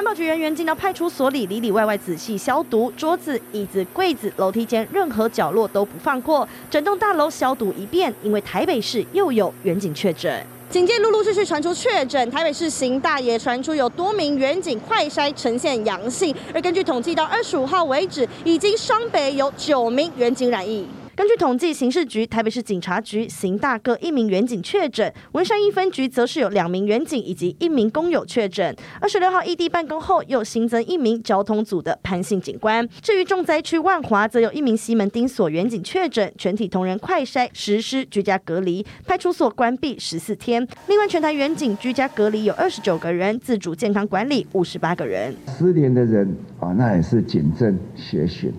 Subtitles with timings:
[0.00, 8.10] 环保局人员进到派出所里，里里外外仔细消毒，桌子、椅子、柜子、楼梯间任何角落都不放过，整栋大楼消毒一遍。
[8.22, 10.42] 因为台北市又有远景确诊。
[10.70, 20.88] 警戒陆陆续续传出确诊，台北市刑大也传出有多名远景快筛呈现阳性，而根据统计到二十五号为止，已经双北有九名远景染疫。
[21.20, 28.74] 根据统计，刑事局、台北市警察局、刑大各一名员警确诊，文山一分局则是有两名员警以及一名工友确诊。
[29.02, 32.88] 二十六号异地办公后，又新增一名交通组的潘姓警官。
[33.02, 40.66] 至于重灾区万华，则有一名西门町所员警确诊，全体同仁快筛实施居家隔离，派出所关闭十四天。
[40.86, 45.36] 另外，全台员警居家隔离有二十九个人，自主健康管理五十八个人。
[45.58, 48.50] 失联的人啊，那也是警政协寻，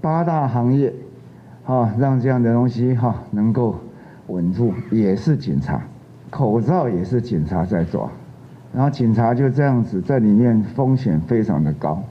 [0.00, 0.92] 八大行业。
[1.68, 3.78] 啊，让这样的东西哈能够
[4.28, 5.78] 稳住，也是警察，
[6.30, 8.10] 口罩也是警察在抓，
[8.72, 12.02] 然后警察就这样子在里面，风险非常的高，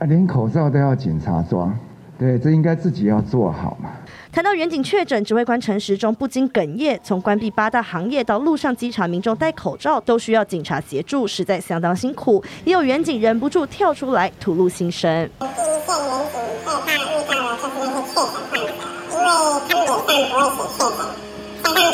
[0.00, 1.72] 啊，连口罩都要警察抓，
[2.18, 3.88] 对，这应该自己要做好嘛。
[4.32, 12.42] 谈到员警确诊，指挥官陈时中不禁哽咽，从关闭八大行业到路上稽查民众戴口罩，都需要警察协助，实在相当辛苦。
[12.64, 15.30] 也有员警忍不住跳出来吐露心声。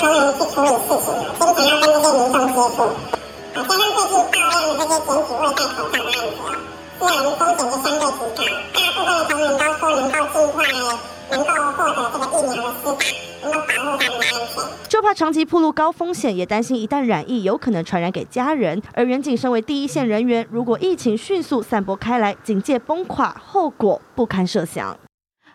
[0.00, 1.06] 同仁去处理事情，
[1.56, 2.78] 经常要跟这些民众接触，
[3.54, 6.40] 经常要跟这些民众接触，好像最近大量的这些检举未戴口罩的案子，
[6.98, 8.38] 虽然风险就相对极
[8.96, 10.32] 大，大部分的同仁都说
[11.30, 18.82] 能够尽快能够获得这个疫苗的施打，就怕长期暴露高风险，也担心一旦染疫，有可能传染给家人。
[18.94, 24.96] 而员警身为第一线人员，如果疫情迅速散播开来，警戒崩垮，后果不堪设想。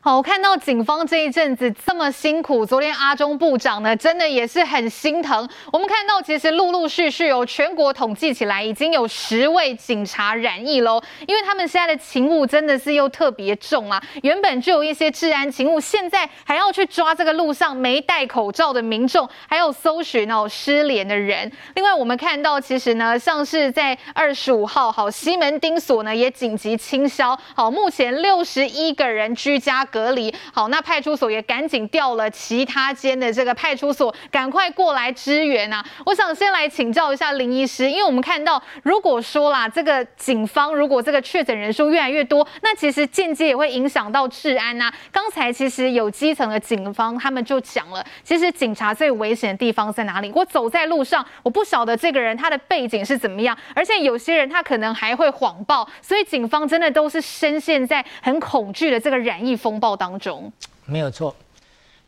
[0.07, 5.49] 好，看到警方这一阵子这么辛苦，昨天阿中部长呢，真的也是很心疼。
[5.73, 11.01] 我们看到，其实陆陆续续有全国统计起来，已经有十位警察染疫喽。
[11.25, 21.51] 因为他们现在的勤务真的是又特别重啊，原本就有一些治安勤务，现在还要去抓这个路上没戴口罩的民众，还有搜寻哦失联的人。
[21.73, 35.81] 另外，我们看到其实呢，像是在二十五号，好西门町所呢也紧急清消，好目前六十一个人居家隔离好，那派出所也赶紧调了其他间的这个派出所，赶快过来支援啊！
[36.05, 44.91] 我想先来请教一下林医师，因为我们看到，如果说啦，这个警方如果这个确诊人数越来越多，那其实间接也会影响到治安呐。
[45.13, 50.29] 刚才其实有基层的警方他们就讲了，其实警察最危险的地方在哪里？
[50.35, 60.49] 我走在路上，我不晓得这个人他的背景是怎么样，而且有些人他可能还会谎报，所以警方真的都是深陷在很恐惧的这个染疫风暴当中。
[60.85, 61.35] 没有错，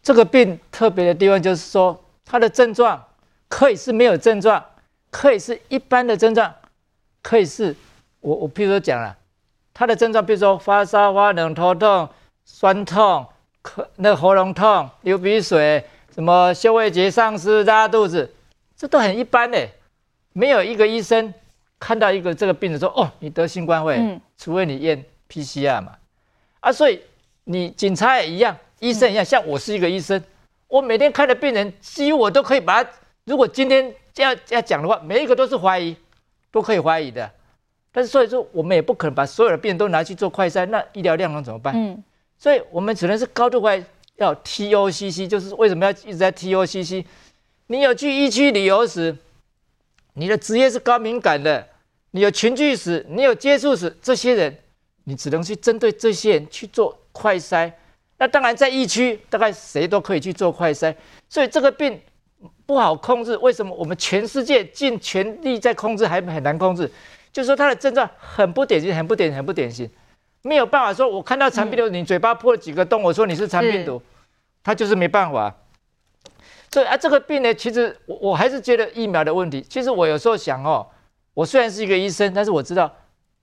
[0.01, 3.03] 这个病特别的地方就是说，它的症状
[3.49, 4.63] 可以是没有症状，
[5.09, 6.53] 可以是一般的症状，
[7.21, 7.75] 可以是
[8.21, 9.17] 我我譬如说讲了，
[9.73, 12.07] 它的症状，比如说发烧、发冷、头痛、
[12.45, 13.25] 酸痛、
[13.63, 15.83] 咳、那喉咙痛、流鼻水，
[16.13, 18.31] 什么嗅味觉丧失、拉肚子，
[18.77, 19.67] 这都很一般的，
[20.33, 21.33] 没有一个医生
[21.79, 25.97] 看到一个这个病人说，哦，你得新冠会，嗯、除非你验 PCR 嘛，
[26.59, 27.01] 啊，所以。
[27.49, 30.21] 你警察也一样，医生一样，像我是一个医生，
[30.67, 32.89] 我每天看的病人，几乎我都可以把他。
[33.23, 35.95] 如果今天要要讲的话，每一个都是怀疑，
[36.51, 37.29] 都可以怀疑的。
[37.89, 41.73] 但是所以说，我们也不可能把所有的病人都拿去做快筛，那医疗量能怎么办？
[41.73, 42.03] 嗯，
[42.37, 43.81] 所以我们只能是高度快
[44.17, 47.05] 要 TOCC，就是为什么要一直在 TOCC？
[47.67, 49.15] 你有去疫区旅游时，
[50.15, 51.65] 你的职业是高敏感的，
[52.11, 54.57] 你有群聚史，你有接触史，这些人，
[55.05, 56.97] 你只能去针对这些人去做。
[57.17, 57.71] 快筛，
[58.19, 60.95] 那当然在疫区，大概谁都可以去做快筛，
[61.27, 61.99] 所以这个病
[62.67, 63.35] 不好控制。
[63.37, 66.89] 为什么我们全世界尽全力在控制，还很难控制？
[67.33, 69.89] 就是说它的症状很不典型，很不典型，很不典型，
[70.43, 73.99] 没有办法说，我看到肠病毒，你嘴巴破了几个洞，我说你是肠病毒，
[74.63, 75.53] 它就是没办法。
[76.71, 79.61] 所以啊，这个病呢，其实我我还是觉得疫苗的问题。
[79.69, 80.85] 其实我有时候想哦，
[81.33, 82.93] 我虽然是一个医生，但是我知道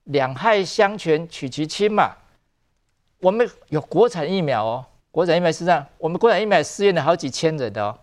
[0.05, 2.15] 两害相权取其轻嘛。
[3.19, 7.97] 我们有国产疫苗哦，国产疫苗是这样，我们国产疫苗试验了好几千人的哦，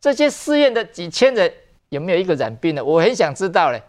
[0.00, 1.52] 这些试验的几千人
[1.90, 2.84] 有没有一个染病的？
[2.84, 3.82] 我很想知道嘞。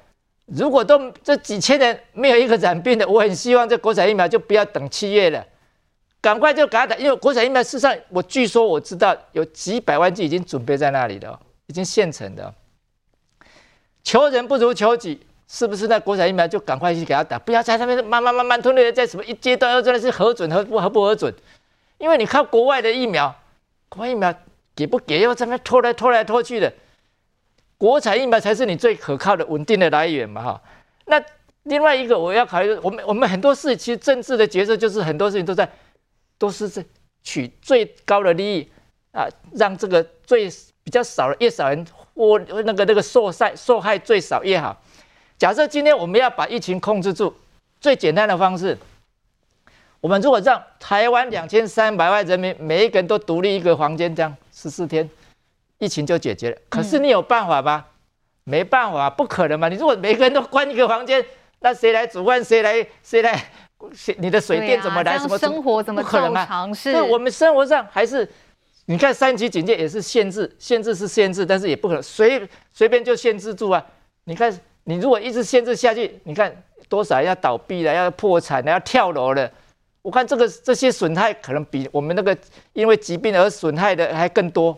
[0.45, 5.45] 如果都这几千人没有一个染病的，我很希望这国产疫苗就不要等七月了，
[6.21, 12.53] 赶快就给他打，因为国产疫苗事实上我据说我知道有几百万剂已经准备在那里了，已经现成的。
[14.03, 15.26] 求人不如求己。
[15.47, 21.33] 是不是那国产疫苗就赶快去给他打，不要在上面慢慢慢慢吞略，在什么一阶段又真的是核准核不核不核准？
[21.97, 23.33] 因为你看国外的疫苗，
[23.87, 24.33] 国外疫苗
[24.75, 26.71] 给不给又在那拖来拖来拖去的，
[27.77, 30.61] 国产疫苗才是你最可靠的稳定的来源嘛哈。
[31.05, 31.23] 那
[31.63, 35.69] 另外一个我要考虑，我们我们很多事其实政治的角色就是很多事情都在
[36.37, 36.83] 都是在
[37.23, 38.69] 取最高的利益
[39.11, 40.49] 啊，让这个最
[40.83, 44.77] 比较少的越少人或那个那个受害受害最少越好。
[45.37, 47.33] 假设今天我们要把疫情控制住，
[47.79, 48.75] 最简单的方式，
[50.01, 55.07] 我们如果让台湾两千三百万人民每一个人都独立一个房间，这样十四天，
[55.77, 56.57] 疫情就解决了。
[56.69, 57.85] 可是你有办法吗？
[58.45, 59.67] 没办法，不可能嘛！
[59.67, 61.23] 你如果每个人都关一个房间，
[61.59, 62.43] 那谁来煮饭？
[62.43, 62.87] 谁来？
[63.03, 63.51] 谁来？
[64.17, 65.15] 你的水电怎么来？
[65.15, 66.73] 啊、什么生活怎么可能嘛？
[66.73, 68.27] 是我们生活上还是
[68.85, 73.85] 你看三级警戒也是限制，限制是限制，但是也不可能随随便就限制住啊！
[74.23, 74.49] 你看，
[74.87, 79.51] 你如果一直限制下去，你看多少要倒闭了，要破产了，要跳楼了。
[80.01, 82.35] 我看这个这些损害可能比我们那个
[82.73, 84.77] 因为疾病而损害的还更多。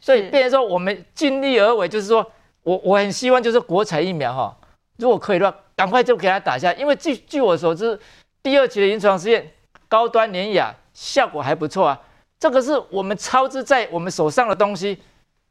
[0.00, 2.24] 所以变成说我们尽力而为，就是说。
[2.64, 4.56] 我我很希望就是国产疫苗哈，
[4.96, 6.72] 如果可以的话，赶快就给它打下。
[6.72, 8.00] 因为据据我所知，
[8.42, 9.46] 第二期的临床试验
[9.86, 12.00] 高端联雅效果还不错啊。
[12.38, 14.98] 这个是我们超支在我们手上的东西，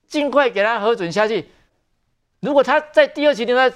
[0.07, 1.47] 尽快给它核准下去。
[2.43, 3.73] 如果它在第二期里面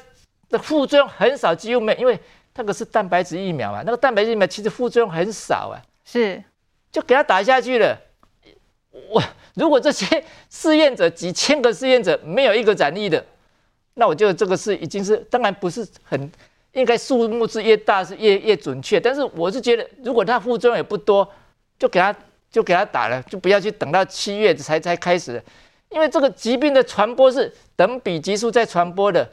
[0.49, 2.19] 的副作用很少，几乎没有，因为
[2.55, 5.81] 那个是蛋白质疫苗嘛，那个蛋白质疫苗其实副作用很少啊。
[6.05, 6.43] 是，
[6.91, 7.99] 就给它打下去了。
[9.09, 9.23] 我。
[9.55, 13.25] 如果这些试验者几千个试验者没有一个染疫的，
[13.95, 16.31] 那我觉得这个是已经是当然不是很
[16.73, 21.27] 应该数目是越大是越越准确，但是我是觉得如果它副作用也不多，
[21.79, 22.15] 就给他
[22.51, 25.43] 就给他打了，就不要去等到七月才才开始，
[25.89, 29.29] 因为这个疾病的传播是等比级数在传播的。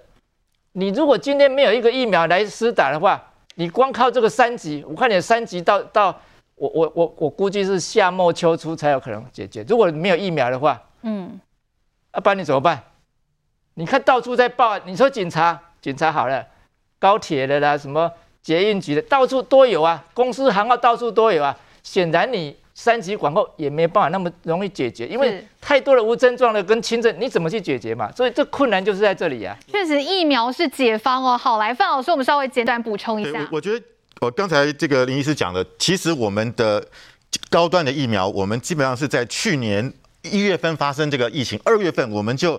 [0.72, 3.20] 你如果今天没有一个疫苗来施打的话，
[3.56, 6.16] 你光靠这个三级，我看你的三级到到。
[6.56, 9.64] 我我我我估计是夏末秋初才有可能解决。
[9.68, 11.40] 如果没有疫苗的话，嗯，
[12.12, 12.80] 啊，不然你怎么办？
[13.74, 16.46] 你看到处在报，你说警察，警察好了，
[17.00, 18.08] 高铁的啦，什么
[18.40, 21.58] 捷运局的，到处都有啊，公司行号到处都有啊。
[21.82, 28.10] 显然你三级管控也没办法那么容易解决，因为太多的无症状的跟轻症，你怎么去解决嘛？
[28.12, 29.70] 所以这困难就是在这里呀、啊。
[29.70, 31.38] 确实，疫苗是解方哦。
[31.38, 33.40] 好，来范老师，我们稍微简短补充一下。
[33.50, 33.84] 我，我觉得。
[34.20, 36.82] 我刚才这个林医师讲的，其实我们的
[37.50, 39.92] 高端的疫苗，我们基本上是在去年
[40.22, 42.58] 一月份发生这个疫情，二月份我们就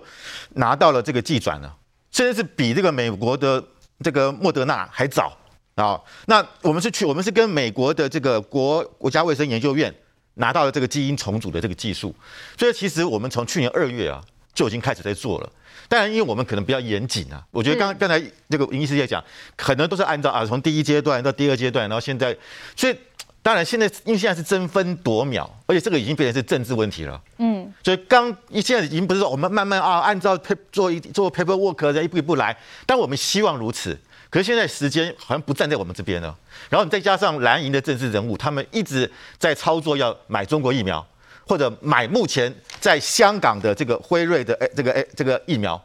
[0.50, 1.74] 拿到了这个技转了，
[2.12, 3.60] 甚至是比这个美国的
[4.04, 5.36] 这个莫德纳还早
[5.74, 5.98] 啊。
[6.26, 9.92] 那我们是去，我们是跟美国的这个国国家卫生研究院
[10.36, 12.14] 拿到了这个基因重组的这个技术，
[12.58, 14.22] 所以其实我们从去年二月啊
[14.54, 15.50] 就已经开始在做了。
[15.88, 19.22] 当然，因为我们可能比较严谨啊，我觉得刚刚才这个林医师也讲，
[19.56, 22.36] 可能都是按照啊，从第一阶段到第二阶段，然后现在，
[22.74, 22.96] 所以
[23.40, 27.22] 当然现在因为现在是争分夺秒，而且这个已经变成是政治问题了。
[27.38, 30.36] 嗯，所以刚现在已经不是说我们慢慢啊，按照
[30.72, 33.96] 做一做 paperwork，一步一步来，但我们希望如此。
[34.30, 36.36] 可是现在时间好像不站在我们这边了，
[36.68, 41.06] 然后你再加上蓝营的政治人物，他们一直在操作要买中国疫苗。
[41.48, 45.80] 或者买目前在香港的这个辉瑞的诶这个诶这个疫苗，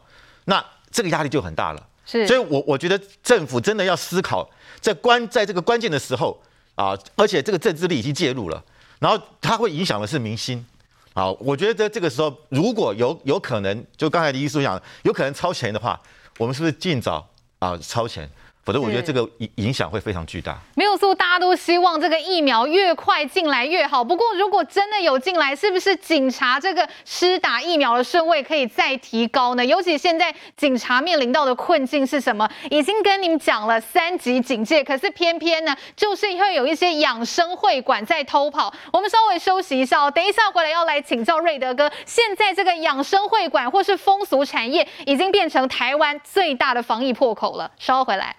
[0.46, 0.60] 那
[0.90, 1.86] 这个压力就很大了。
[2.04, 4.50] 是，所以我我觉得政府真的要思考，
[4.80, 6.36] 在关在这个关键的时候
[6.74, 8.60] 啊，而且这个政治力已经介入了，
[8.98, 10.66] 然后它会影响的是民心。
[11.14, 15.96] 啊，我觉得在这个时候如果有有可能，就刚才李医师讲，有可能超前的话，
[16.38, 17.24] 我们是不是尽早
[17.62, 18.28] 啊超前？
[18.64, 20.56] 否则，我觉得这个影影响会非常巨大。
[20.76, 24.04] 没有错，大家都希望这个疫苗越快进来越好。
[24.04, 29.66] 不过，如果真的有进来，是不是警察这个施打疫苗的顺位可以再提高呢？
[29.66, 32.48] 尤其现在警察面临到的困境是什么？
[32.70, 38.72] 已经跟你们讲了三级警戒，可是偏偏呢，就是会有一些养生会馆在偷跑。
[38.92, 41.90] 我们稍微休息一下哦，等一下回来要来请教瑞德哥。
[42.06, 47.68] 现在这个养生会馆或是风俗产业，已经变成台湾最大的防疫破口了。
[47.76, 48.36] 稍后回来。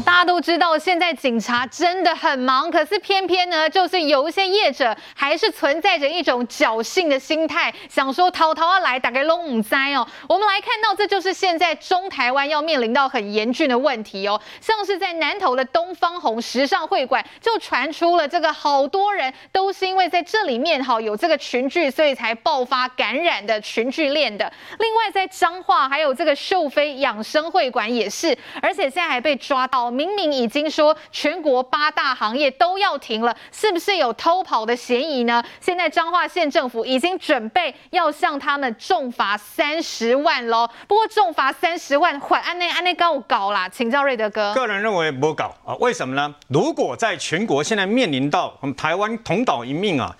[0.00, 10.06] 大家都知道，现在警察真的很忙，可是偏偏呢，就是有一些业者还是存在着一种侥幸的心态，想说偷偷要来打个龙五灾哦。
[10.28, 14.40] 我们来看到，这就是现在中台湾要面临到很严峻的问题哦。
[14.60, 24.50] 像是在南投的东方红时尚会馆，就传出了这个好多人都是因为在这里面哈有这个群聚，所以才爆发感染的群聚链的。
[24.78, 29.81] 另外在彰化还有这个秀飞养生会馆也是，而且现在还被抓到。
[29.90, 35.42] 明明已经说全国八大行业都要停了，是不是有偷跑的嫌疑呢？
[35.60, 40.68] 现在彰化县政府已经准备要向他们重罚三十万喽。
[40.86, 44.54] 不过重罚三十万，缓安内安内高搞啦，请教瑞德哥。
[44.54, 46.34] 个人认为不搞啊，为什么呢？
[46.48, 50.16] 如果在全国现在面临到我们台湾同岛一命啊，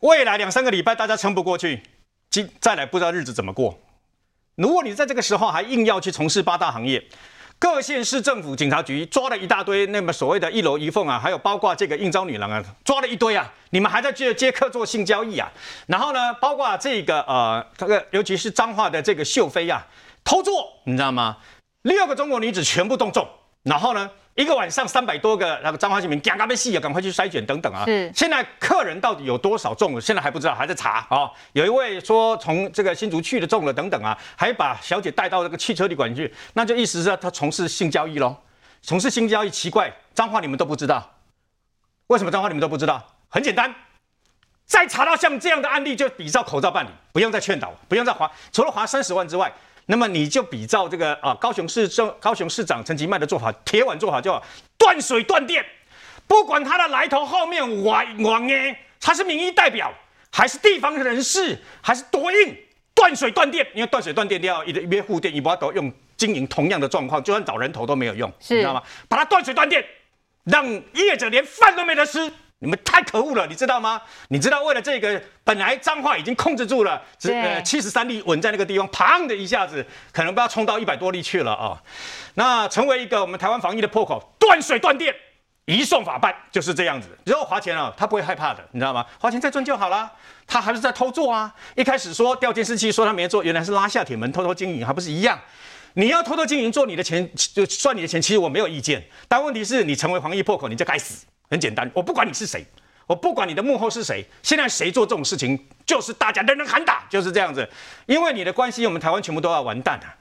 [0.00, 1.82] 未来两三个礼拜大家撑不过去，
[2.30, 3.78] 今再来不知道日子怎么过。
[4.56, 7.02] 如果你在这个时候还硬要去从事八大行业，
[7.62, 15.48] 各县市政府警察局抓了一大堆，那么所谓的一楼一凤啊，还有包括这个应招女郎啊，抓了一堆啊，你们还在接接客做性交易啊？
[15.86, 19.86] 然后呢，包括这个呃，这个尤其是彰化的这个秀妃啊，
[20.24, 21.36] 偷做，你知道吗？
[21.82, 23.28] 六个中国女子全部动众，
[23.62, 24.10] 然后呢？
[24.34, 27.84] 一个晚上三百多个那个彰化市民，赶快被戏啊，赶快去筛选等等啊。
[27.84, 28.10] 是。
[28.14, 30.00] 现在客人到底有多少中了？
[30.00, 31.30] 现在还不知道，还在查啊。
[31.52, 38.34] 有一位说从这个新竹去的中了等等啊，还把小姐带到这个汽车旅馆去，那就意思是他从事性交易喽。
[38.80, 41.12] 从事性交易奇怪，彰化你们都不知道，
[42.06, 43.06] 为什么彰化你们都不知道？
[43.28, 43.74] 很简单，
[44.64, 49.52] 再查到像这样的案例，就比照口罩办理，不用再劝导，不用再罚，除了罚三十万之外。
[49.92, 54.42] 那么你就比照这个啊，高雄市政高雄市长陈其迈的做法，铁腕做法叫
[54.78, 55.62] 断水断电，
[56.26, 59.92] 不管他的来头后面玩玩耶，他是民意代表
[60.30, 62.56] 还是地方人士还是多硬，
[62.94, 68.82] 断水断电，因为断水断电都要一一边护电，一边都用经营同样的状况，就算找人头都没有用，是你知道吗？
[69.08, 69.84] 把它断水断电，
[70.44, 72.32] 让业者连饭都没得吃。
[72.62, 74.00] 你们太可恶了，你知道吗？
[74.28, 81.78] 你知道为了这个，本来彰化已经控制住了，只呃七十三例稳在那个地方，砰的一下子，可能不要冲到一百多例去了啊、哦。
[82.34, 85.12] 那成为一个我们台湾防疫的破口，断水断电，
[85.64, 87.08] 移送法办就是这样子。
[87.24, 89.04] 然后花钱啊，他不会害怕的，你知道吗？
[89.18, 90.12] 花钱再赚就好了。
[90.46, 91.52] 他还是在偷做啊。
[91.74, 95.36] 一开始说调监视器，说他没做，原来是拉下铁门偷偷经营，还不是一样？
[95.94, 99.04] 你要偷偷经营做你的钱，就算你的钱，其实我没有意见。
[99.26, 101.26] 但问题是你成为防疫破口，你就该死。
[101.52, 102.64] 很简单，我不管你是谁，
[103.06, 107.68] 我不管你的幕后是谁，现在谁做这种事情，就是大家人人喊打，就是这样子。
[108.06, 110.14] 因为你的关系，我们台湾全部都要完蛋了。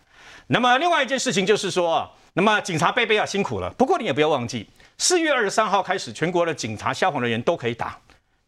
[0.47, 3.69] 那么另外一件事情就是说，那么警察贝贝啊辛苦了。
[3.77, 7.97] 不过你也不要忘记，四月二十三号开始，全国的警察、消防人员都可以打，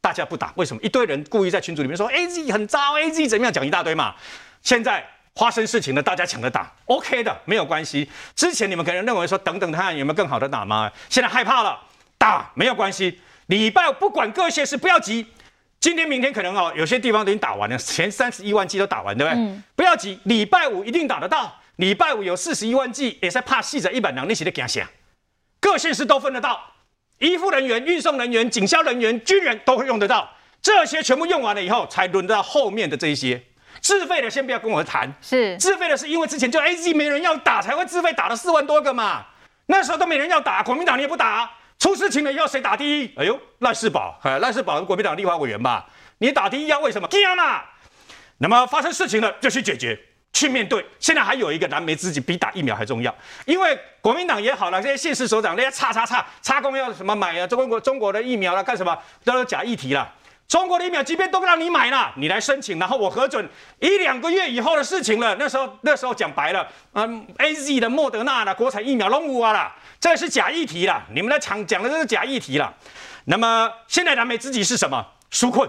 [0.01, 0.81] 大家不打，为什么？
[0.83, 4.13] 一堆人故意在群组里面说 AZ 很糟，AZ 怎么样，讲一大堆嘛。
[4.61, 5.01] 现在
[5.35, 8.09] 发生事情了，大家抢着打，OK 的，没有关系。
[8.35, 10.91] 之前你们可能认为说，等等看有没有更好的打吗？
[11.07, 11.79] 现在害怕了。
[12.17, 15.25] 打没有关系，礼拜不管各县市不要急，
[15.79, 19.39] 今天明天可能哦，有些地方都已经打完了，前三十一万剂都打完，对不对？
[19.39, 21.59] 嗯、不要急，礼拜五一定打得到。
[21.77, 24.87] 礼拜五有四十一万剂，也是怕细者一百两，那些的惊吓，
[25.59, 26.61] 各县市都分得到，
[27.17, 30.29] 医护人员、运送人员、警消人员、军人都会用得到。
[30.61, 33.43] 这些全部用完了以后，才轮到后面的这一些
[33.81, 35.11] 自费的，先不要跟我谈。
[35.19, 39.25] 是自费的，是因为之前就 AZ 没人要打，才会自费打了四万多个嘛。
[39.65, 41.51] 那时候都没人要打，国民党你也不打。
[41.83, 43.13] 出事情了以后谁打第一？
[43.17, 45.85] 哎呦，赖世宝，哎，赖世宝是国民党立法委员吧？
[46.19, 47.05] 你打第一要为什么？
[47.09, 47.61] 惊嘛！
[48.37, 49.99] 那么发生事情了就去解决，
[50.31, 50.85] 去面对。
[50.97, 53.13] 现在还有一个燃眉之急，比打疫苗还重要。
[53.45, 57.45] 因为国民党也好了，这些县市首长那些叉叉叉叉工要什么买啊？
[57.45, 58.97] 中国中国的疫苗了干什么？
[59.25, 60.09] 都是假议题了。
[60.47, 65.35] 中国的疫苗即便都让你买了，你来申请，然后我核准，一两个月以后的事情了。
[65.39, 69.75] 那时候那时候讲白了，嗯，AZ 的、莫德纳的国产疫苗拢无啊啦。
[69.99, 72.71] 这是假议题啦，你们来讲讲的这是假议题啦。
[73.25, 75.03] 那么现在燃眉之急是什么？
[75.31, 75.67] 纾困，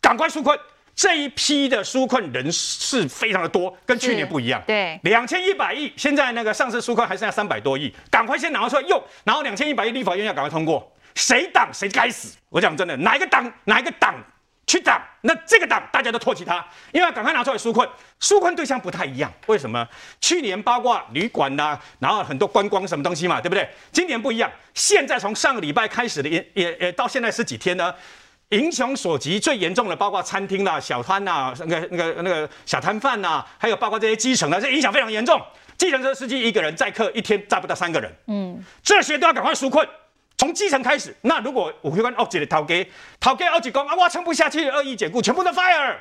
[0.00, 0.56] 赶快纾困。
[0.94, 4.62] 这一批的纾困人是非常的多，跟去年不一样。
[4.66, 9.02] 对，两千一百亿，现在那个上次纾困还剩下三百多亿，赶快先拿出来用。
[9.24, 12.36] 然后两千一百亿立法院要赶快通过，谁挡谁该死。
[12.48, 14.14] 我讲真的，哪一个党哪一个党
[14.66, 17.88] 去挡，那这个党大家都唾弃他，因为要赶快拿出来纾困。
[18.20, 19.86] 纾困对象不太一样，为什么？
[20.20, 23.68] 去年包括旅馆呐，然后很多观光什么东西嘛，对不对？
[23.90, 27.92] 今年不一样，现在从上个礼拜开始的也也也到现在十几天呢，
[28.50, 35.40] 英雄所及最严重的包括餐厅啦、小摊呐、那个那个那个小摊贩呐，还有包括这些基层的，这影响非常严重。
[35.76, 39.86] 计程车司机一个人载客一天载不到三个人，嗯，这些都要赶快纾困。
[40.42, 45.96] 从基层开始，那如果我会跟奥吉的陶给陶给奥吉讲啊，我撑不下去，恶意解雇，全部都 fire。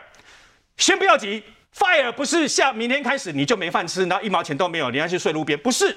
[0.77, 1.43] 先不要急
[1.77, 5.95] ，fire 不是下明天开始你就没饭吃，然后一毛钱都没有，你要去睡路边，不是，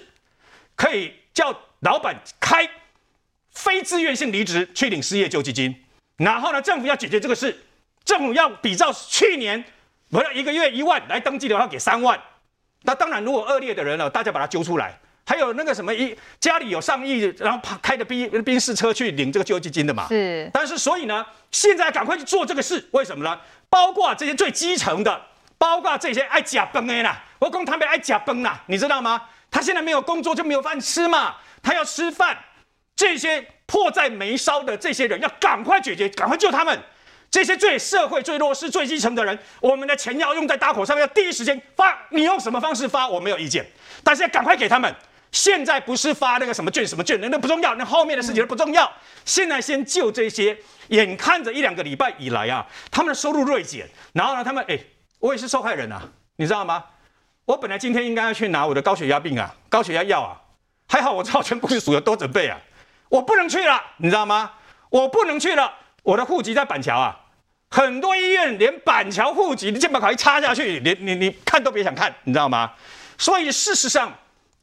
[0.77, 2.69] 可以叫老板开
[3.51, 5.83] 非自愿性离职去领失业救济金。
[6.19, 7.65] 然后呢，政府要解决这个事，
[8.05, 9.65] 政府要比照去年，
[10.11, 12.21] 不是一个月一万来登记的话，给三万。
[12.83, 15.01] 那当然，如果恶劣的人了，大家把他揪出来。
[15.26, 20.07] 还有那个什么一家里有上亿，然后开的宾宾士车去领这个救济金的嘛？
[20.09, 20.50] 是。
[20.52, 23.38] 但是所以呢，现在赶快去做这个事，为什么呢？
[23.71, 25.21] 包括这些最基层的，
[25.57, 29.23] 包括这些爱假崩的啦，我讲他们爱假崩啦，你知道吗？
[29.50, 32.37] 他现在没有工作就没有饭吃嘛，他要吃饭。
[32.97, 36.78] 这些迫在眉梢的这些人要赶快解决，赶快救他们。
[37.28, 41.99] 这些最社会最弱势、最基层的人，我们的钱要用在刀口上，要第一时间发。
[42.11, 43.66] 你用什么方式发，我没有意见，
[44.04, 44.95] 但是要赶快给他们。
[45.35, 48.91] 现在不是发那个什么券什么券，那那不重要，那后面的事情都不重要。
[49.25, 50.57] 现在先救这些，
[50.88, 54.79] 眼看着一两个礼拜以来啊，他们的收入锐减，然后呢，他们哎，
[55.19, 56.00] 我也是受害人啊，
[56.37, 56.85] 你知道吗？
[57.47, 60.38] 我本来今天应该要去拿我的高血压病啊，高血压药啊，
[60.88, 62.57] 还好我知道全部是属于多准备啊，
[63.09, 64.53] 我不能去了，你知道吗？
[64.88, 65.75] 我不能去了，
[66.05, 67.23] 我的户籍在板桥啊。
[67.71, 72.71] 很多医院连板桥户籍的健保卡一插下去，连你你看都别想看，你知道吗？
[73.19, 74.12] 所以事实上，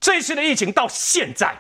[0.02, 1.56] 这一次的疫情到现在，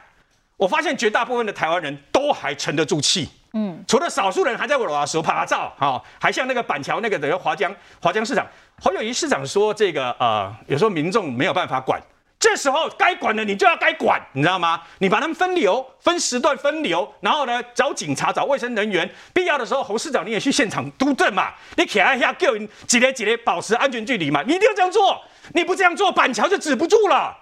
[0.57, 8.45] 我发现绝大部分的台湾人都还沉得住气，嗯，除了少数人还在我的时候拍拍照，哈，还像那个板桥那个等于华江华江市长
[8.81, 12.01] 侯友谊市长说，这个呃，有时候民众没有办法管。
[12.39, 14.81] 这时候该管的你就要该管，你知道吗？
[14.97, 21.53] 你把他们分流、分时段分流，然后呢，找警察、找卫生人员，必要的时候，侯市长你也去现场督政嘛。
[21.77, 24.41] 你起来一下，叫人几列几列保持安全距离嘛。
[24.41, 25.21] 你一定要这样做，
[25.53, 27.37] 你不这样做，板桥就止不住了。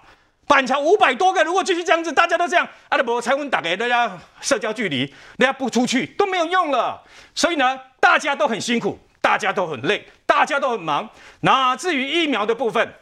[0.50, 5.06] 板桥五百多个，如果继续这样子，大家都这样，阿拉伯才会打给大家社交距离，
[5.38, 7.00] 大家不出去都没有用了。
[7.36, 11.08] 所以呢，大家都很辛苦，大家都很累，大家都很忙。
[11.42, 12.92] 那至于疫苗的部分，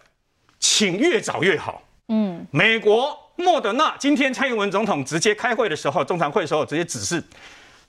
[0.60, 1.82] 请越早越好。
[2.08, 7.24] 嗯，美国莫德纳今天蔡英文总统直接开会的时候，中常会的时候直接指示，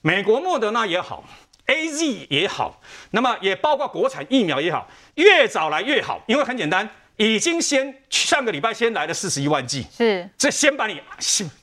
[0.00, 1.22] 美国莫德纳也好
[1.66, 6.88] ，AZ 也好，那么也包括国产疫苗也好，越早来越好，因为很简单，
[7.20, 10.98] 已经先上个礼拜先来了四十一万剂，是，这先把你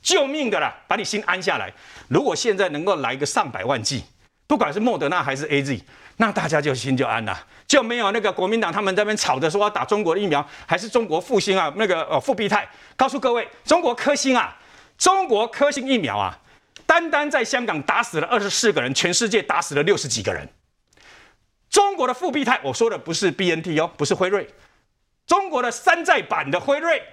[0.03, 1.73] 救命的啦，把你心安下来。
[2.09, 4.03] 如果现在能够来个上百万剂，
[4.45, 5.81] 不管是莫德纳还是 AZ。
[6.17, 11.73] 那大家就心就安了，就没有那个国民党他们在那边吵着说要打中国的疫苗，还是中国复兴啊？
[11.75, 14.55] 那个呃复必泰，告诉各位，中国科兴啊，
[14.95, 16.39] 中国科兴疫苗啊，
[16.85, 20.47] 单单在香港打死了二十四个人，全世界打死了六十几个人。
[21.69, 24.47] 中国的复必泰，我说的不是 BNT 哦，不是辉瑞，
[25.27, 27.03] 中国的山寨版的辉瑞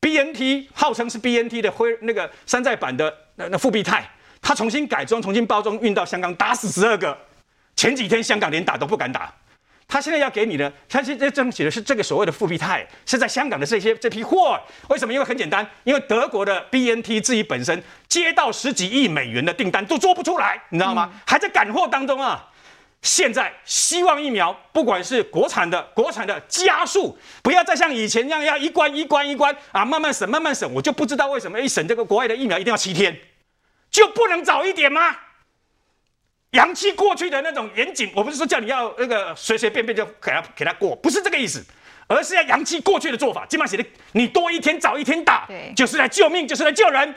[0.00, 4.10] ，BNT 号称是 BNT 的辉那个山寨版的那那复必泰，
[4.42, 7.16] 它重新改装、重新包装运到香港，打死十二个。
[7.76, 9.32] 前几天香港连打都不敢打，
[9.86, 14.60] 他现在要给你的，他现在争取的是这个所谓的复必泰，是在香港的这些这批货。
[14.88, 15.12] 为什么？
[15.12, 21.10] 因为很简单，因为德国的 BNT 自己本身接到十几亿美元的订单都做不出来，你知道吗？
[21.26, 22.48] 还在赶货当中啊。
[23.04, 30.68] 现在希望疫苗，不管是国产的、国产的加速，不要再像以前那样要一关一关一关啊，慢慢审慢慢审。
[30.72, 33.14] 我就不知道为什么一审这个国外的疫苗一定要七天，
[33.90, 35.14] 就不能早一点吗？
[36.52, 41.62] 阳气过去的那种严谨，我不是说叫你要那个随随便便就给他给他过，不是这个意思，
[42.06, 43.44] 而是要阳气过去的做法。
[43.44, 47.14] 基本上写的，你多一天早一天打，就是来救命，就是来救人。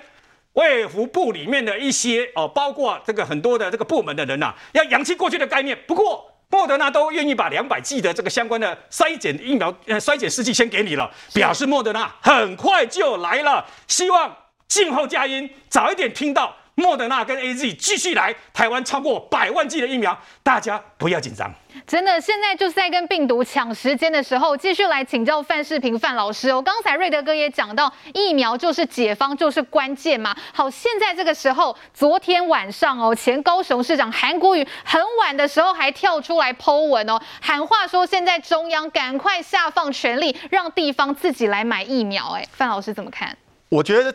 [0.58, 5.78] 卫福部里面的一些哦，包括这个很多的这个部门的人呐、啊，要扬弃过去的概念。
[5.88, 13.64] 不过莫德纳都愿意把两百剂的这个相关的筛检疫苗呃筛检试剂先给你了，表示莫德纳很快就来了。
[13.88, 14.36] 希望
[14.68, 16.56] 静候佳音，早一点听到。
[16.80, 21.52] 莫德纳跟 AZ 继续来台湾，超过百万剂的疫苗，大家不要紧张。
[21.88, 26.62] 真的，现在就是在跟病毒抢时间的时候，继续来请教范世平范老师哦。
[26.62, 30.36] 刚才瑞德哥也讲到，疫苗就是解方，就是关键嘛。
[30.54, 42.34] 好，现在这个时候，昨天晚上哦，前高雄市长韩国瑜很晚的时候还跳出来 Po 文哦，喊话说现在中央赶快下放权力，让地方自己来买疫苗。
[42.34, 43.36] 哎，范老师怎么看？
[43.70, 44.14] 我觉得。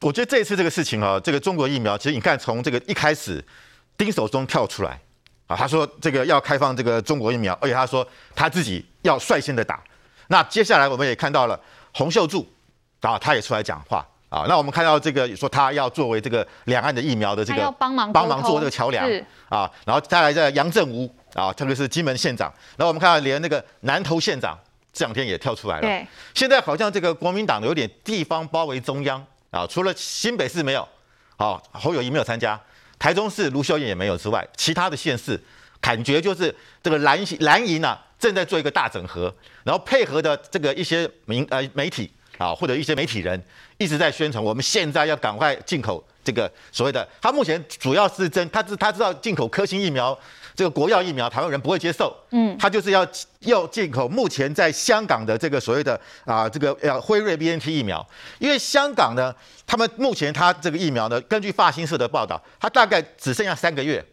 [0.00, 3.44] 我觉得这一次这个事情啊，这个中国疫苗，其实你看从这个一开始，
[3.98, 4.98] 丁守中跳出来
[5.46, 9.82] 啊，他说这个要开放这个中国疫苗，而且他说他自己要率先的打。
[10.28, 11.60] 那接下来我们也看到了
[11.92, 12.48] 洪秀柱
[13.00, 13.98] 啊，他也出来讲话
[14.30, 14.46] 啊。
[14.48, 19.04] 那我们看到这个说他要作为这个两岸的疫苗的这个帮忙帮忙做这个桥梁
[19.50, 19.70] 啊。
[19.84, 22.50] 然后再来在杨振武啊，特别是金门县长。
[22.78, 24.58] 然后我们看到连那个南投县长
[24.94, 25.82] 这两天也跳出来了。
[25.82, 29.22] 对，现在好像这个国民党有点地方包围中央。
[29.50, 30.88] 啊，除了新北市没有，
[31.36, 32.60] 好侯友宜没有参加，
[32.98, 35.40] 台中市卢秀燕也没有之外，其他的县市
[35.80, 39.34] 感觉就是这个蓝蓝营啊正在做一个大整合，
[39.64, 43.42] 然后配合的这个一些民呃媒体啊或者一些媒体人
[43.78, 50.16] 一直在宣传，我们现在要赶快进口这个所谓的，他目前主要是真他知他知道进口科兴疫苗。
[50.60, 52.14] 这个国药疫苗，台湾人不会接受。
[52.32, 53.06] 嗯，他就是要
[53.38, 58.06] 要进口目前在香港的这个所谓的啊，这个要辉瑞 BNT 疫苗，
[58.38, 59.34] 因为香港呢，
[59.66, 64.04] 他们目前他这个疫苗呢，根据法新社的报道，它大概只剩下三个月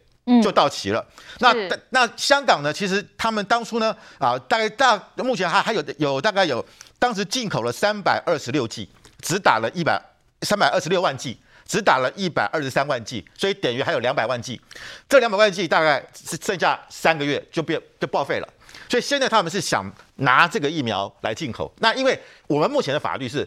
[0.42, 1.04] 就到期了。
[1.40, 6.64] 嗯、那那香港呢，其实他们当初呢啊，大概大目前还还有有大概有
[6.98, 8.88] 当时进口了三百二十六剂
[9.20, 10.02] 只打了一百
[10.40, 14.60] 三百二十六万剂，只打了一百二十三万剂，所以等于还有两百万剂。
[15.08, 18.48] 这两百万剂大概是剩下三个月就变就报废了。
[18.88, 19.84] 所以现在他们是想
[20.16, 21.70] 拿这个疫苗来进口。
[21.80, 23.46] 那因为我们目前的法律是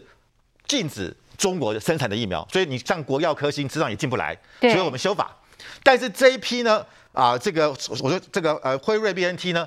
[0.68, 5.36] 禁止中国生产的疫苗，所以你像国药科兴实际上也进不来，所以我们修法。
[5.82, 9.66] 但是这一批呢，啊，这个我说这个呃辉瑞 BNT 呢，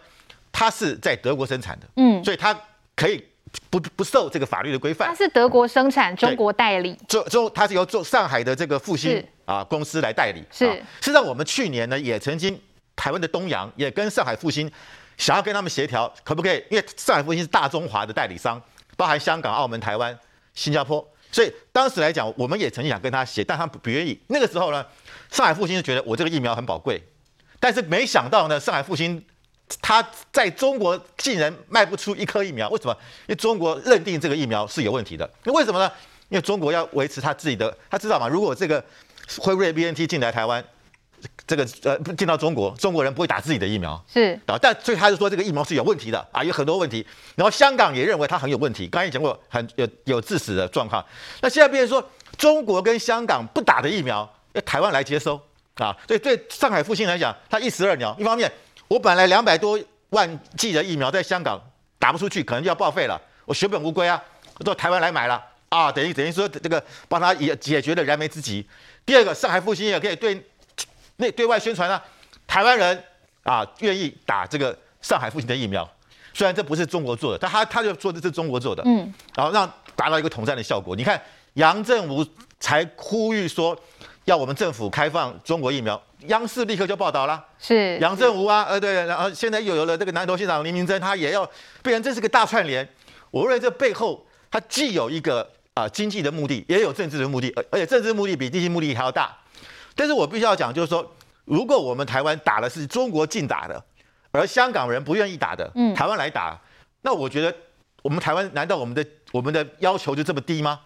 [0.54, 2.58] 它是在德国生产的，嗯，所以它
[2.96, 3.22] 可以
[3.70, 5.08] 不不受这个法律的规范。
[5.08, 6.98] 它是德国生产，中国代理。
[7.08, 10.44] 中中它是由做上海的这个复星啊公司来代理。
[10.52, 10.66] 是。
[10.66, 12.60] 事实上，我们去年呢也曾经
[12.96, 14.72] 台湾的东洋也跟上海复星
[15.18, 16.64] 想要跟他们协调，可不可以？
[16.70, 18.62] 因为上海复星是大中华的代理商，
[18.98, 20.18] 包含香港、澳门、台湾、
[20.54, 24.20] 新加坡，所以当时来讲，我们也曾经想跟他协，但他们不愿意。
[24.28, 24.86] 那个时候呢，
[25.32, 27.02] 上海复星就觉得我这个疫苗很宝贵，
[27.60, 29.24] 但是没想到呢，上海复星
[29.82, 32.94] 他在中国竟然卖不出一颗疫苗，为什么？
[33.28, 35.30] 因为中国认定这个疫苗是有问题的。
[35.44, 35.92] 那为什么呢？
[36.30, 38.28] 因为中国要维持他自己的，他知道吗？
[38.28, 38.84] 如果这个
[39.38, 40.64] 辉瑞 BNT 进来台湾。
[41.48, 47.04] 这个呃进到中国，中国人不会打自己的疫苗，是啊，但所以他就说这个疫苗是有问题的啊，有很多问题。
[47.36, 51.04] 然后香港也认为它很有问题，刚才也讲过很有有致死的状况。
[51.42, 55.40] 那现在变成说中国跟香港不打的疫苗，要台湾来接收
[55.76, 58.16] 啊，所以对上海复兴来讲，他一石二鸟。
[58.20, 58.52] 一方面，
[58.88, 61.62] 我本来两百多万剂的疫苗在香港
[62.00, 64.22] 打不出去，可能就要报废了，我血本无归啊，
[64.64, 68.66] 到台湾来买了啊，等于等于说这个帮他也解决了燃眉之急。
[69.06, 70.46] 第二个，上海复兴也可以对。
[71.18, 72.04] 那对外宣传、啊，
[72.46, 73.04] 台湾人
[73.44, 75.90] 啊愿意打这个上海复兴的疫苗，
[76.34, 80.94] 虽然这不是中国做的，但他他就说这是中国做的，嗯，然后让达到一个统战的效果。
[80.94, 81.22] 你看
[81.54, 82.26] 杨振武
[82.60, 83.78] 才呼吁说
[84.26, 91.46] 要我们政府开放中国疫苗，央视立刻就报道了，是杨振武啊，呃对，然后现在又有了这个南投县长林明珍，他也要，
[91.84, 92.88] 变成这是个大串联。
[93.32, 99.36] 我认为这背后它既有一个啊经济的目的，也有政治的目的，而而且政治目的比经济目的还要大。
[99.96, 103.84] 但是我必须要讲，就是说，如果我们台湾打的是中国禁打的，
[104.32, 106.60] 而香港人不愿意打的，嗯，台湾来打，
[107.02, 107.54] 那我觉得
[108.02, 110.82] 我们台湾难道我们的我们的要求就这么低吗？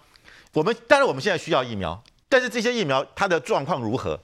[0.53, 4.19] 我们当然我们现在需要疫苗，但是这些疫苗它的状况如何？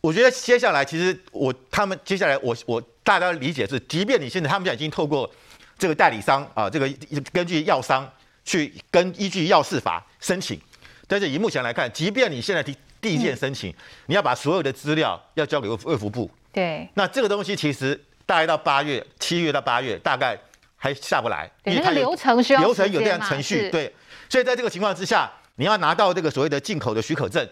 [0.00, 5.30] 我觉得接下来其实我他们接下来我我大家理解是，即便你现在他们现在已经透过
[5.78, 6.88] 这个代理商啊，这个
[7.32, 8.10] 根据药商
[8.44, 10.60] 去跟依据药事法申请，
[11.06, 12.76] 但是以目前来看，即便你现在提。
[13.02, 13.74] 第一件申请，
[14.08, 16.30] 你要把所有的资料要交给卫福部。
[16.52, 16.86] 对。
[16.92, 20.38] 那这个东西其实大概到八月，七月到八月，大概
[20.76, 23.70] 还下不来，因为它流程需要流程有这样程序。
[23.70, 23.90] 对。
[24.28, 27.48] 所以在这个情况之下，你要拿到这个所谓的进口的许可证，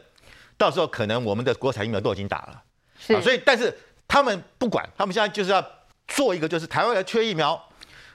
[0.58, 2.62] 到时候可能我们的国产疫苗都已经打了。
[2.98, 3.14] 是。
[3.14, 3.74] 啊，所以，但是
[4.06, 5.64] 他们不管，他们现在就是要
[6.08, 7.58] 做一个，就是台湾人缺疫苗，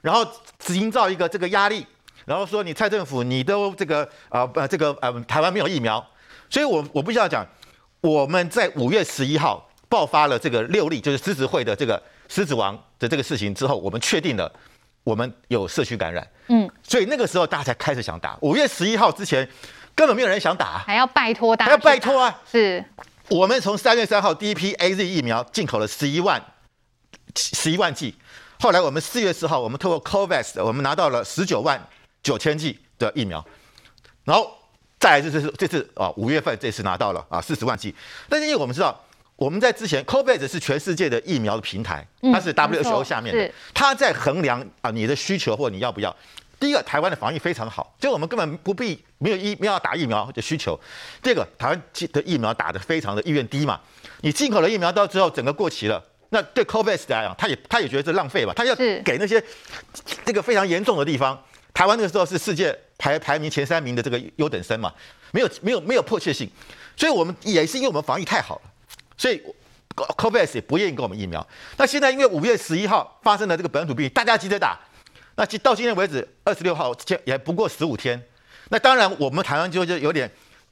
[0.02, 0.24] 然后
[0.60, 1.86] 只营造一个这个压力，
[2.26, 6.06] 然后说你蔡政府你都这个啊呃这个呃台湾没有疫苗。
[6.50, 7.44] 所以我，我我必须要讲，
[8.02, 14.52] 我们在五月十一号爆发了这个六例，就是狮子会的这个狮子王的这个事情之后，我们确定了
[15.04, 16.28] 我们有社区感染。
[16.48, 18.38] 嗯，所以那个时候大家才开始想打。
[18.42, 19.48] 五月十一号之前，
[19.96, 22.42] 根本没有人想打，还要拜托大家，还要拜托啊。
[22.50, 22.84] 是，
[23.30, 26.44] 我们从三月三号第一批 AZ 疫苗进口了十一万
[27.36, 28.16] 十一万剂，
[28.60, 31.82] 后来我们四月四号，我们透过 COVAX，我们拿到了十九万
[32.22, 33.46] 九千剂的疫苗，
[34.26, 34.60] 然后。
[35.00, 37.94] 再来就是这次啊，五月份这次拿到了啊四十万剂，
[38.30, 38.98] 但是因为我们知道
[39.36, 46.16] 我们在之前，COVAX 是全世界的疫苗的平台，它是 WHO 下面的，它在衡量啊你的需求或你要不要。
[46.64, 50.80] 第一个，台湾的防疫非常好，就我们根本不必没有疫没有打疫苗的需求。
[51.22, 53.78] 第二个，台湾的疫苗打得非常的意愿低嘛，
[54.22, 59.44] 你进口了疫苗到之后整个过期了，那对 COVAX 来讲，他也他也觉得这浪费嘛，他要给那些
[60.24, 61.38] 这个非常严重的地方。
[61.74, 64.90] 台湾那个时候是世界排排名前三名的这个优等生嘛，
[65.34, 66.50] 没有没有没有迫切性，
[66.96, 68.72] 所以我们也是因为我们防疫太好了，
[69.18, 69.44] 所以
[69.98, 71.46] COVAX 也不愿意给我们疫苗。
[71.76, 74.80] 那现在因为五月十一号发生了这个本土病例，大家急着打，
[75.36, 78.22] 那到今天为止二十六号也不过十五天，
[78.70, 80.30] 那当然我们台湾就就有点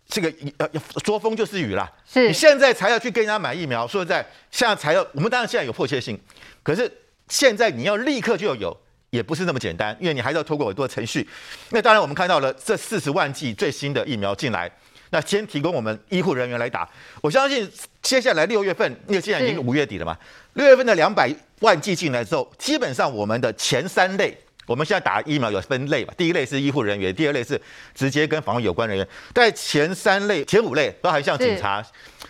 [0.07, 0.67] 这个呃
[1.03, 6.19] 说风就是雨啦，是你现在才要去跟人家买疫苗，说实在现在才要，我们当然现在有迫切性，
[6.63, 6.91] 可是
[7.27, 8.75] 现在你要立刻就要有。
[9.11, 11.27] 也不是那么简单，因为你还是要透过很多程序。
[11.71, 14.71] 那当然，我们看到了这四十万剂最新的疫苗进来，
[15.09, 16.89] 那先提供我们医护人员来打。
[17.19, 17.69] 我相信
[18.01, 20.17] 接下来六月份，因为现在已经五月底了嘛，
[20.53, 24.37] 六月份的两百万剂进来之后，基本上我们的前三类。
[24.67, 27.59] 我们现在打疫苗有分类嘛，第一类是医护人员，第二类是
[27.93, 29.07] 直接跟防疫有关人员。
[29.33, 31.83] 在前三类、前五类，包含像警察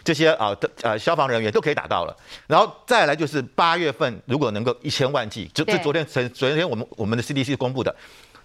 [0.03, 2.17] 这些啊的呃消防人员都可以打到了。
[2.47, 7.95] 然后再来就是八月份，如果能够一千万剂，就就昨天昨昨天我们我们的 CDC 公布的，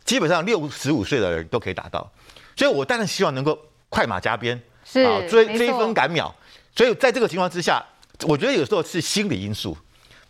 [0.05, 2.11] 基本上六十五岁的人都可以打到。
[2.57, 6.35] 所以我当然希望能够快马加鞭，是啊，追追分赶秒。
[6.75, 7.83] 所以在这个情况之下，
[8.22, 9.77] 我觉得有时候是心理因素，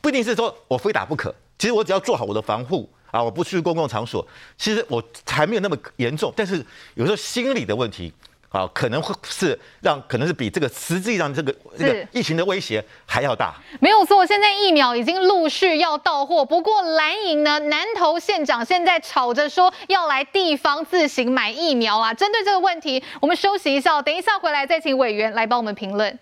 [0.00, 1.34] 不一定是说我非打不可。
[1.58, 6.32] 其实我只要做好我的防护啊，我不去公共场所，其实我还没有那么严重。
[6.36, 6.64] 但是
[6.94, 8.12] 有时候心理的问题。
[8.48, 13.54] 啊，可能会是让，可能是比这个实际上这个这个疫情的威胁还要大。
[13.80, 22.14] 没有错，现在疫苗已经陆续要到货，不过蓝营呢，南投县长现在吵着说要来地方自行买疫苗啊。
[22.14, 26.18] 针对这个问题，我们休息一下，等一下回来再请委员来帮我们评论。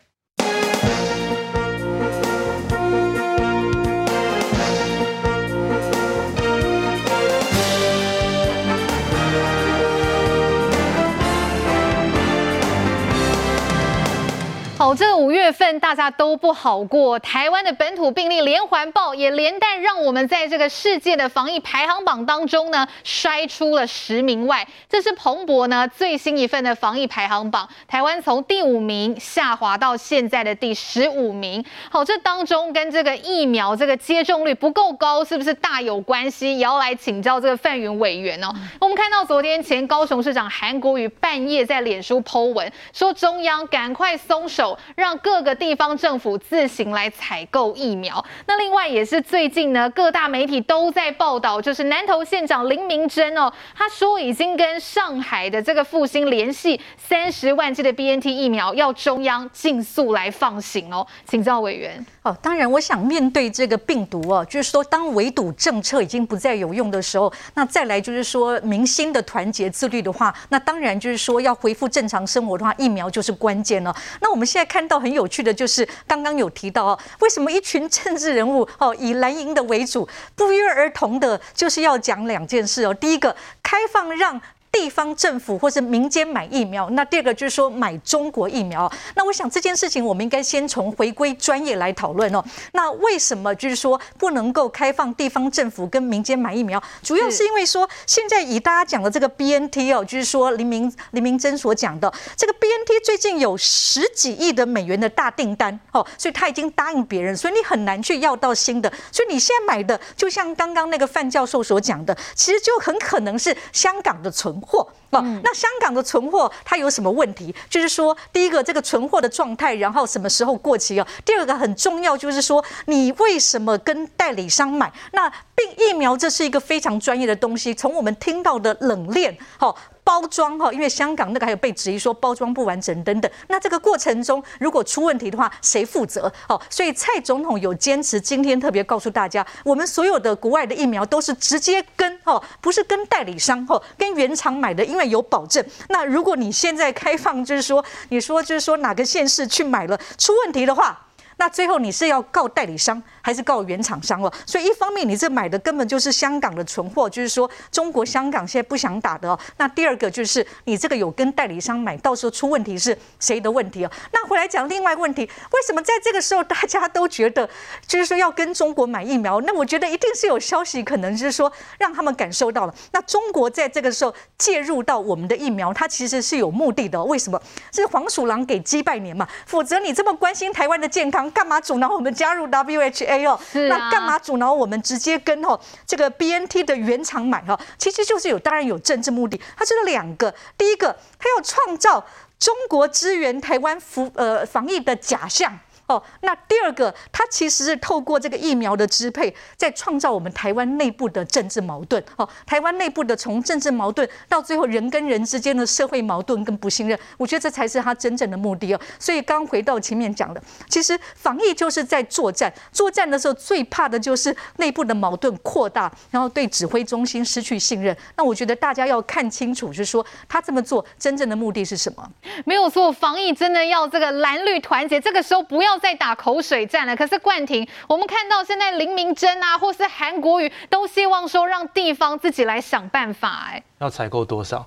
[15.45, 24.67] 月份大家都不好过，台湾的本土病例连环爆，也连带让我们在这个世界的防疫排行榜当中呢摔出了十名外。
[24.89, 31.63] 这是彭博呢最新一份的防疫排行榜，台湾从第五名下滑到现在的第十五名。
[31.91, 36.57] 好，这当中跟这个疫苗这个接种率不够高，是不是大有关系？
[36.57, 38.49] 也要来请教这个范云委员哦。
[38.81, 44.79] 我们看到昨天前高雄市长韩国瑜半夜在脸书 po 文，说中央赶快松手。
[44.97, 48.25] 让各各个地方政府自行来采购疫苗。
[48.47, 61.05] 那另外也是最近呢，各大媒体都在报道，就是南投县长林明珍哦，他说已经跟上海的这个复兴联系，三十万剂的 BNT 疫苗要中央尽速来放行哦。
[61.27, 62.07] 请教委员。
[62.23, 73.95] 哦，当然，我想面对这个病毒哦，就是说当围堵政策已经不再有用的时候，那再来就是说民心的团结自律的话，那当然就是说要恢复正常生活的话，疫苗就是关键了。
[74.23, 80.07] 那我们现在看到很有有趣的就是刚刚有提到哦，为什么一群政治人物哦以蓝营的为主，
[80.37, 84.39] 不约而同的就是要讲两件事哦，第一个开放让。
[84.75, 88.91] 地方政府或是民间买疫苗，那第二个就是说买中国疫苗。
[89.15, 92.45] 那我想这件事情，我们应该先从回归专业来讨论哦。
[92.73, 96.83] 那为什么就是说不能够开放地方政府跟民间买疫苗？
[97.05, 108.93] 主要是因为说现在以大家讲的这个 BNT 哦，就是说林明林明珍所讲的这个 BNT 最近有十几亿的美元的大订单哦，所以他已经答应别人，所以你很难去要到新的。
[109.13, 114.53] 所以你现在买的，就像刚刚那个范教授所讲的，其实就很可能是香港的存。
[114.65, 117.55] 货哦，那香港的存货它有什么问题？
[117.71, 121.07] 就是说，第一个这个存货的状态，然后什么时候过期啊？
[121.25, 124.93] 第二个很重要，就是说你为什么跟代理商买？
[125.13, 129.77] 那病疫苗这是一个非常专业的东西，从我们听到的冷链，好。
[130.05, 136.31] 包装哈，因为香港那个还有被质疑说包装不完整等等，那这个过程中如果出问题的话，谁负责？
[136.47, 145.65] 哦，所以蔡总统有坚持，今天特别告诉大家，我们所有的国外的疫苗都是直接跟哦，不是跟代理商哦，跟原厂买的，因为有保证。
[145.89, 151.01] 那如果你现在开放，就是说，你说就是说哪个县市去买了出问题的话。
[151.37, 154.31] 那最后你是要告代理商还是告原厂商了？
[154.45, 159.37] 所以一方面你这买的根本就是香港的存货，就是说中国香港现在不想打的。
[159.57, 163.91] 那第二个就是你这个有跟代理商买，到时候出问题是谁的问题哦？
[164.13, 167.49] 那回来讲另外问题，为什么在这个时候大家都觉得
[167.87, 169.41] 就是说要跟中国买疫苗？
[169.41, 172.75] 那我觉得一定是有消息，可能是说让他们感受到了。
[172.93, 177.03] 那中国在这个时候介入到我们的疫苗，它其实是有目的的。
[177.05, 177.41] 为什么？
[177.73, 179.27] 是黄鼠狼给鸡拜年嘛？
[179.47, 181.31] 否则你这么关心台湾的健康。
[181.31, 183.41] 干嘛阻挠我们加入 W H WHA 哦？
[183.69, 187.59] 那干嘛阻挠我们直接跟哦这个 BNT 的原厂买哈？
[187.79, 189.41] 其实就是有，当然有政治目的。
[189.57, 192.05] 它是两个，第一个，它要创造
[192.39, 195.59] 中国支援台湾服呃防疫的假象。
[195.87, 202.03] 哦，那第二个，它其实是透过这个疫苗的支配，在创造我们台湾内部的政治矛盾。
[202.17, 208.81] 哦，台湾内部的从政治矛盾到最后人跟人之间的社会矛盾跟不信任，我觉得这才是他真正的目的哦。
[208.99, 217.95] 所以刚回到前面讲的，其实防疫就是在作战，作战的时候最怕的就是内部的矛盾扩大，然后对指挥中心失去信任。
[218.17, 222.11] 那我觉得大家要看清楚，就是说他这么做真正的目的是什么？
[222.47, 225.75] 没有错，防疫真的要这个蓝绿团结，这个时候不要。
[225.85, 233.51] 在打口水战了，可是冠廷，我们看到现在林明珍啊，或是韩国瑜，都希望说让地方自己来想办法。
[233.51, 234.67] 哎，要采购多少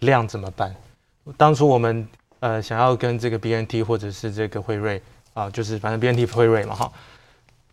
[0.00, 0.74] 量怎么办？
[1.36, 2.08] 当初我们
[2.40, 5.00] 呃想要跟这个 BNT 或者是这个辉瑞
[5.34, 6.90] 啊，就是反正 BNT 辉瑞嘛哈，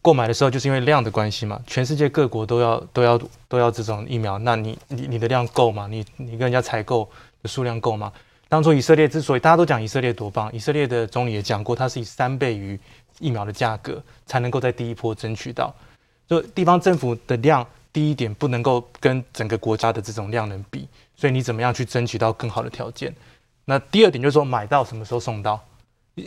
[0.03, 5.88] 购买的时候就是因为量的关系嘛，全世界各国都要都要都要这种疫苗，那你你你的量够吗？
[5.89, 7.10] 你你跟人家采购
[7.41, 8.13] 的数量够吗？
[8.53, 12.79] 当初以色列之所以大家都讲以色列多棒，以色列的总理也讲过，他是以三倍于
[13.17, 15.73] 疫苗的价格才能够在第一波争取到。
[16.27, 23.11] 就地方政府的量第一点不能够跟整个国家的这种量能比，所以你怎么样去争取到更好的条件？
[23.65, 25.59] 那第二点就是说买到什么时候送到？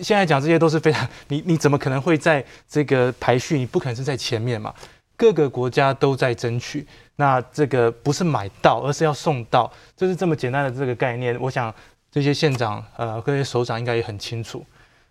[0.02, 3.56] 现在讲这些都是非常，你你怎么可能会在这个排序？
[3.56, 4.74] 你不可能是在前面嘛？
[5.16, 6.84] 各个国家都在争取，
[7.14, 11.40] 那这个不是买到，而是要送到，就是这么简单的这个概念。
[11.40, 11.72] 我想
[12.16, 14.64] 这些县长呃，各些首长应该也很清楚。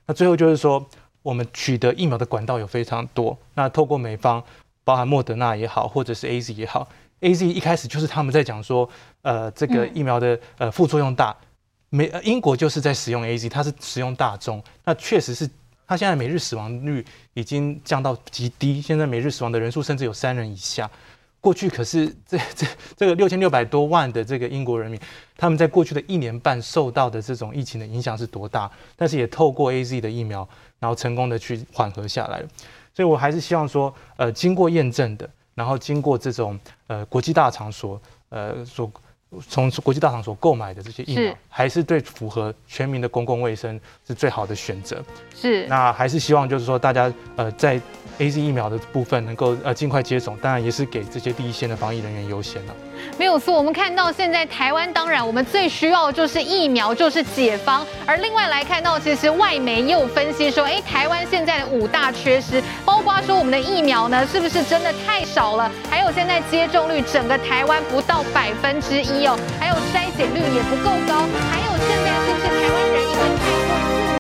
[0.07, 0.83] 那最后就是说，
[1.21, 3.37] 我们取得疫苗的管道有非常多。
[3.53, 4.43] 那透过美方，
[4.83, 6.89] 包含莫德纳也好，或者是 AZ 也好
[7.21, 8.89] ，AZ 一开始就是他们在讲说，
[9.21, 11.37] 呃，这个疫苗的呃副作用大。
[11.91, 15.47] 美英国就是在使用 AZ，它是使用大宗，那确实是。
[15.87, 20.89] 它现在每日死亡率已经降到极低，现在每日死亡的人数甚至有三人以下。
[21.45, 22.65] 过去可是这这
[22.97, 24.99] 这个六千六百多万的这个英国人民，
[25.37, 28.67] 他们在过去的一年半受到的这种疫情的影响是多大？
[28.95, 32.47] 但是也透过 AZ 的疫苗，然后成功的去缓和下来了。
[32.95, 38.91] 所以我还是希望说，呃，经过验证的，然后经过这种呃国际大厂所呃所。
[39.49, 43.77] 从国际大厂所购买的这些疫苗，还是对符合全民的公共卫生
[44.07, 45.03] 是最好的选择。
[45.35, 47.81] 是，那还是希望就是说大家呃在
[48.19, 52.73] AZ 疫苗的部分能够呃尽快接种，当然也是给这些第一线的防疫人员优先了。
[53.17, 57.85] 没有错，我们看到现在台湾，当然我们最需要就是疫苗，就是解方。
[58.05, 65.69] 而另外来看到，其实外媒也有分析说，哎，台湾现在的五大缺失，包括说我们的疫苗呢，是不是真的太少了？
[65.89, 72.94] 还有现在接种率，整个台湾不到百分之一哦，还有筛检率也不够高，还有现在是不是台湾？